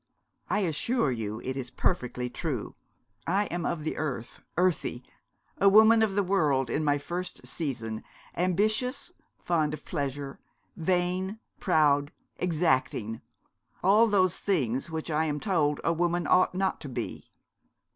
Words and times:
'I 0.49 0.59
assure 0.61 1.11
you 1.11 1.41
it 1.43 1.55
is 1.55 1.69
perfectly 1.69 2.27
true. 2.27 2.73
I 3.27 3.45
am 3.53 3.67
of 3.67 3.83
the 3.83 3.97
earth, 3.97 4.41
earthy; 4.57 5.03
a 5.59 5.69
woman 5.69 6.01
of 6.01 6.15
the 6.15 6.23
world, 6.23 6.71
in 6.71 6.83
my 6.83 6.97
first 6.97 7.45
season, 7.45 8.03
ambitious, 8.35 9.11
fond 9.37 9.75
of 9.75 9.85
pleasure, 9.85 10.39
vain, 10.75 11.39
proud, 11.59 12.11
exacting, 12.37 13.21
all 13.83 14.07
those 14.07 14.39
things 14.39 14.89
which 14.89 15.11
I 15.11 15.25
am 15.25 15.39
told 15.39 15.79
a 15.83 15.93
woman 15.93 16.25
ought 16.25 16.55
not 16.55 16.81
to 16.81 16.89
be.' 16.89 17.29